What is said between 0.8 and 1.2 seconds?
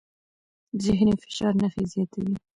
ذهني